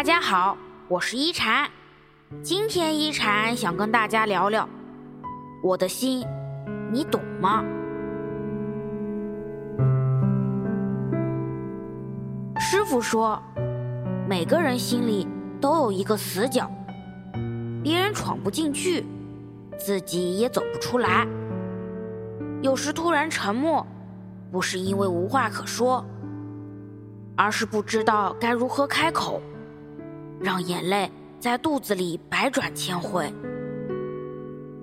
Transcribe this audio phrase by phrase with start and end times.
[0.00, 0.56] 大家好，
[0.88, 1.68] 我是一禅。
[2.42, 4.66] 今天一禅想跟大家聊聊
[5.62, 6.26] 我的心，
[6.90, 7.62] 你懂吗？
[12.58, 13.38] 师傅说，
[14.26, 15.28] 每个人心里
[15.60, 16.70] 都有一个死角，
[17.82, 19.04] 别人闯不进去，
[19.78, 21.28] 自己也走不出来。
[22.62, 23.86] 有时突然沉默，
[24.50, 26.02] 不是因为无话可说，
[27.36, 29.42] 而是不知道该如何开口。
[30.40, 33.32] 让眼泪在肚子里百转千回。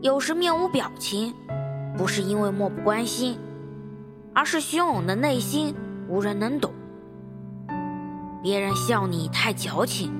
[0.00, 1.32] 有时面无表情，
[1.96, 3.38] 不是因为漠不关心，
[4.34, 5.74] 而是汹涌的内心
[6.08, 6.72] 无人能懂。
[8.42, 10.12] 别人笑你太矫情，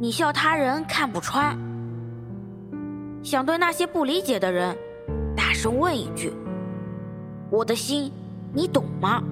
[0.00, 1.56] 你笑他人看不穿。
[3.22, 4.76] 想对那些不理解的人，
[5.36, 6.32] 大声问一句：
[7.50, 8.10] 我的心，
[8.52, 9.22] 你懂吗？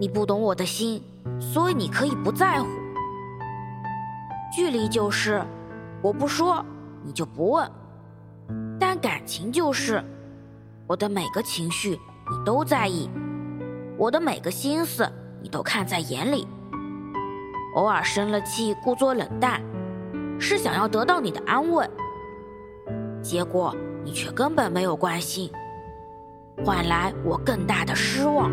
[0.00, 1.02] 你不懂我的心，
[1.38, 2.66] 所以你可以不在乎。
[4.50, 5.44] 距离就是，
[6.00, 6.64] 我不说，
[7.04, 7.68] 你就不问；
[8.78, 10.02] 但感情就是，
[10.86, 13.10] 我的每个情绪你都在意，
[13.98, 15.06] 我的每个心思
[15.42, 16.48] 你都看在眼里。
[17.74, 19.60] 偶尔生了气，故作冷淡，
[20.38, 21.86] 是想要得到你的安慰，
[23.20, 25.52] 结果你却根本没有关心，
[26.64, 28.50] 换来我更大的失望。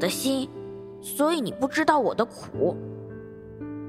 [0.00, 0.50] 的心，
[1.00, 2.76] 所以你不知道我的苦。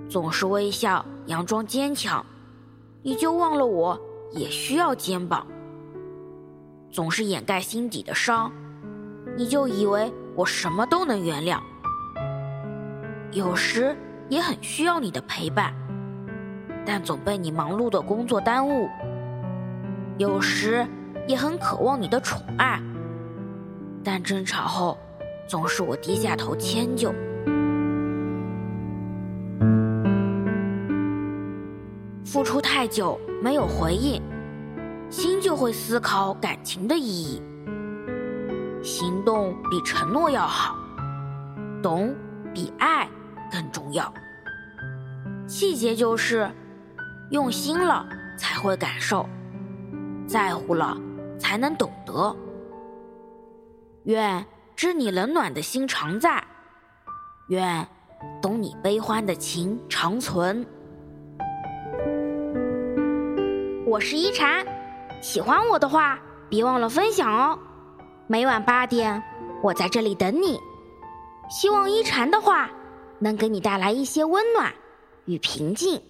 [0.08, 2.24] 总是微笑，佯装坚强，
[3.02, 4.00] 你就忘了我
[4.34, 5.48] 也需要肩膀。
[6.92, 8.52] 总是掩盖心底的伤，
[9.38, 11.60] 你就以为我什么都能原谅。
[13.32, 13.96] 有时
[14.28, 15.74] 也很需要你的陪伴，
[16.86, 18.90] 但总被你忙碌的工作耽误。
[20.18, 20.86] 有时
[21.26, 22.82] 也很渴望你的宠爱，
[24.04, 24.98] 但争吵后。
[25.52, 27.14] 总是我低下头迁就，
[32.24, 34.22] 付出太久没有回应，
[35.10, 37.44] 心就会思考感情的意义。
[38.82, 40.78] 行动比承诺要好，
[41.84, 42.16] 懂
[42.54, 43.06] 比爱
[43.52, 44.10] 更重要。
[45.48, 46.50] 细节就是
[47.32, 48.08] 用心了
[48.38, 49.28] 才会感受，
[50.26, 50.98] 在乎了
[51.38, 52.34] 才能懂得。
[54.06, 54.42] 愿。
[54.76, 56.44] 知你冷暖的心常在，
[57.50, 57.88] 愿
[58.42, 60.66] 懂你悲欢的情长存。
[63.86, 64.66] 我是一禅，
[65.22, 67.60] 喜欢我的话别忘了分享哦。
[68.28, 69.22] 每晚八点，
[69.62, 70.60] 我在这里等你。
[71.50, 72.70] 希望一禅的话
[73.20, 74.72] 能给你带来一些温暖
[75.26, 76.02] 与平静。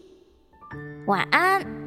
[1.08, 1.81] 晚安。